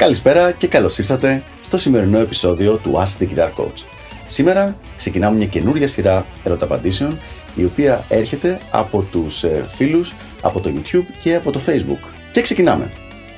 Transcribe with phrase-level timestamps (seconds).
[0.00, 3.84] Καλησπέρα και καλώς ήρθατε στο σημερινό επεισόδιο του Ask the Guitar Coach.
[4.26, 7.18] Σήμερα ξεκινάμε μια καινούργια σειρά ερωταπαντήσεων
[7.54, 12.08] η οποία έρχεται από τους ε, φίλους, από το YouTube και από το Facebook.
[12.32, 12.90] Και ξεκινάμε.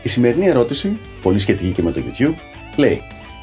[0.03, 2.35] Η σημερινή ερώτηση, πολύ σχετική και με το YouTube,
[2.77, 3.03] λέει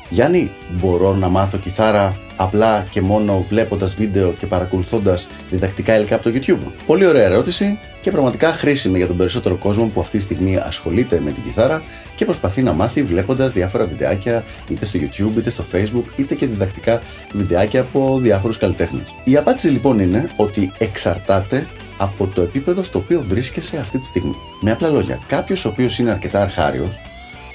[0.10, 6.24] Γιάννη, μπορώ να μάθω κιθάρα; Απλά και μόνο βλέποντας βίντεο και παρακολουθώντας διδακτικά υλικά από
[6.24, 6.71] το YouTube.
[6.86, 11.20] Πολύ ωραία ερώτηση και πραγματικά χρήσιμη για τον περισσότερο κόσμο που αυτή τη στιγμή ασχολείται
[11.20, 11.82] με την κιθάρα
[12.15, 16.46] και προσπαθεί να μάθει βλέποντας διάφορα βιντεάκια είτε στο YouTube είτε στο Facebook είτε και
[16.46, 19.04] διδακτικά βιντεάκια από διάφορους καλλιτέχνες.
[19.24, 21.68] Η απάντηση λοιπόν είναι ότι εξαρτάται
[21.98, 24.36] από το επίπεδο στο οποίο βρίσκεσαι αυτή τη στιγμή.
[24.62, 26.90] Με απλά λόγια, κάποιος ο οποίος είναι αρκετά αρχάριος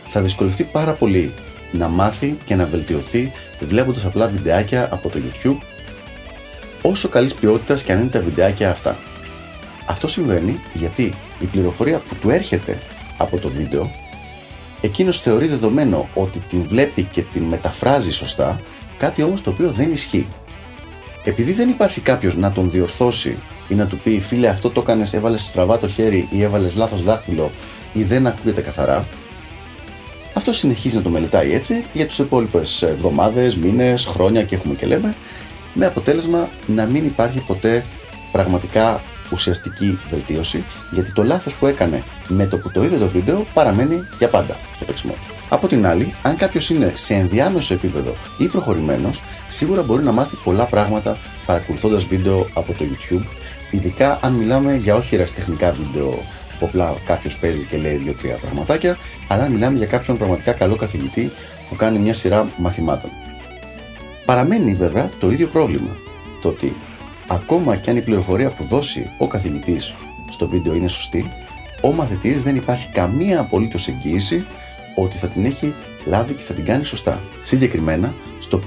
[0.06, 1.34] θα δυσκολευτεί πάρα πολύ
[1.76, 5.56] να μάθει και να βελτιωθεί βλέποντας απλά βιντεάκια από το YouTube
[6.82, 8.96] όσο καλής ποιότητας και αν είναι τα βιντεάκια αυτά.
[9.86, 12.78] Αυτό συμβαίνει γιατί η πληροφορία που του έρχεται
[13.18, 13.90] από το βίντεο
[14.80, 18.60] εκείνος θεωρεί δεδομένο ότι την βλέπει και την μεταφράζει σωστά
[18.98, 20.26] κάτι όμως το οποίο δεν ισχύει.
[21.24, 23.36] Επειδή δεν υπάρχει κάποιος να τον διορθώσει
[23.68, 27.02] ή να του πει φίλε αυτό το έκανες, έβαλες στραβά το χέρι ή έβαλες λάθος
[27.02, 27.50] δάχτυλο
[27.92, 29.06] ή δεν ακούγεται καθαρά,
[30.50, 34.86] αυτό συνεχίζει να το μελετάει έτσι για τις υπόλοιπε εβδομάδες, μήνες, χρόνια και έχουμε και
[34.86, 35.14] λέμε,
[35.74, 37.84] με αποτέλεσμα να μην υπάρχει ποτέ
[38.32, 43.44] πραγματικά ουσιαστική βελτίωση, γιατί το λάθος που έκανε με το που το είδε το βίντεο
[43.54, 45.14] παραμένει για πάντα στο παίξιμο.
[45.48, 50.36] Από την άλλη, αν κάποιος είναι σε ενδιάμεσο επίπεδο ή προχωρημένος, σίγουρα μπορεί να μάθει
[50.44, 53.24] πολλά πράγματα παρακολουθώντας βίντεο από το YouTube,
[53.70, 56.18] ειδικά αν μιλάμε για όχι τεχνικά βίντεο
[56.58, 58.96] που απλά κάποιος παίζει και λέει δύο-τρία πραγματάκια,
[59.28, 61.30] αλλά μιλάμε για κάποιον πραγματικά καλό καθηγητή
[61.68, 63.10] που κάνει μια σειρά μαθημάτων.
[64.24, 65.96] Παραμένει βέβαια το ίδιο πρόβλημα.
[66.40, 66.76] Το ότι
[67.26, 69.94] ακόμα και αν η πληροφορία που δώσει ο καθηγητής
[70.30, 71.30] στο βίντεο είναι σωστή,
[71.80, 74.46] ο μαθητής δεν υπάρχει καμία απολύτως εγγύηση
[74.94, 75.74] ότι θα την έχει
[76.06, 77.20] λάβει και θα την κάνει σωστά.
[77.42, 78.60] Συγκεκριμένα, στο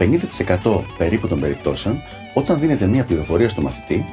[0.64, 2.02] 50% περίπου των περιπτώσεων,
[2.34, 4.06] όταν δίνεται μια πληροφορία στο μαθητή,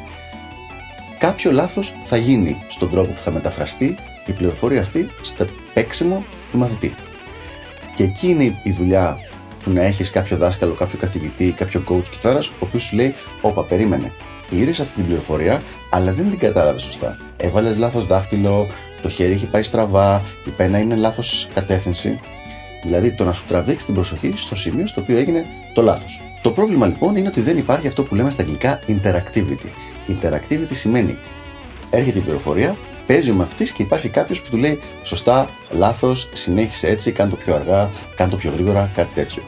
[1.24, 3.96] κάποιο λάθος θα γίνει στον τρόπο που θα μεταφραστεί
[4.26, 6.94] η πληροφορία αυτή στο παίξιμο του μαθητή.
[7.96, 9.18] Και εκεί είναι η δουλειά
[9.62, 13.64] του να έχεις κάποιο δάσκαλο, κάποιο καθηγητή, κάποιο coach κιθάρας, ο οποίος σου λέει «Όπα,
[13.64, 14.12] περίμενε,
[14.50, 17.16] πήρες αυτή την πληροφορία, αλλά δεν την κατάλαβες σωστά.
[17.36, 18.66] Έβαλες λάθος δάχτυλο,
[19.02, 22.20] το χέρι έχει πάει στραβά, η πένα είναι λάθος κατεύθυνση.
[22.82, 26.20] Δηλαδή το να σου τραβήξει την προσοχή στο σημείο στο οποίο έγινε το λάθος.
[26.44, 29.68] Το πρόβλημα λοιπόν είναι ότι δεν υπάρχει αυτό που λέμε στα αγγλικά interactivity.
[30.08, 31.16] Interactivity σημαίνει
[31.90, 36.88] έρχεται η πληροφορία, παίζει ο μαθητής και υπάρχει κάποιος που του λέει σωστά, λάθος, συνέχισε
[36.88, 39.42] έτσι, κάνε το πιο αργά, κάνε το πιο γρήγορα, κάτι τέτοιο.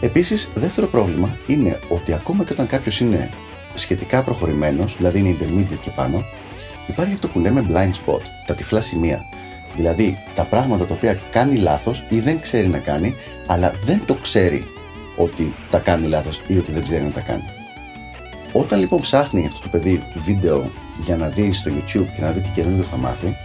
[0.00, 3.28] Επίσης, δεύτερο πρόβλημα είναι ότι ακόμα και όταν κάποιος είναι
[3.74, 6.24] σχετικά προχωρημένος, δηλαδή είναι intermediate και πάνω,
[6.86, 9.24] υπάρχει αυτό που λέμε blind spot, τα τυφλά σημεία.
[9.76, 13.14] Δηλαδή τα πράγματα τα οποία κάνει λάθος ή δεν ξέρει να κάνει,
[13.46, 14.64] αλλά δεν το ξέρει
[15.16, 17.44] ότι τα κάνει λάθος ή ότι δεν ξέρει να τα κάνει.
[18.52, 20.70] Όταν λοιπόν ψάχνει αυτό το παιδί βίντεο
[21.00, 23.36] για να δει στο YouTube και να δει τι καινούργιο θα μάθει,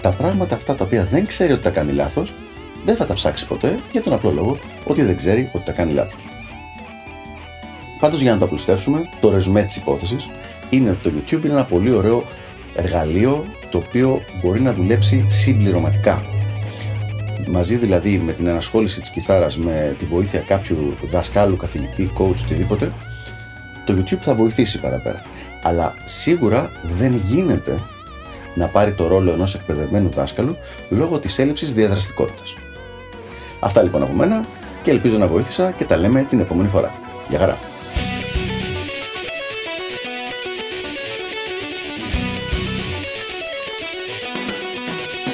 [0.00, 2.32] τα πράγματα αυτά τα οποία δεν ξέρει ότι τα κάνει λάθος,
[2.84, 5.92] δεν θα τα ψάξει ποτέ για τον απλό λόγο ότι δεν ξέρει ότι τα κάνει
[5.92, 6.28] λάθος.
[7.98, 10.30] Πάντως για να το απλουστεύσουμε, το ρεζουμέ της υπόθεσης
[10.70, 12.24] είναι ότι το YouTube είναι ένα πολύ ωραίο
[12.74, 16.22] εργαλείο το οποίο μπορεί να δουλέψει συμπληρωματικά.
[17.46, 22.92] Μαζί δηλαδή με την ενασχόληση της κιθάρας, με τη βοήθεια κάποιου δασκάλου, καθηγητή, coach, οτιδήποτε,
[23.84, 25.22] το YouTube θα βοηθήσει παραπέρα.
[25.62, 27.78] Αλλά σίγουρα δεν γίνεται
[28.54, 30.56] να πάρει το ρόλο ενός εκπαιδευμένου δάσκαλου
[30.88, 32.54] λόγω της έλλειψης διαδραστικότητας.
[33.60, 34.44] Αυτά λοιπόν από μένα
[34.82, 36.94] και ελπίζω να βοήθησα και τα λέμε την επόμενη φορά.
[37.28, 37.73] Γεια χαρά!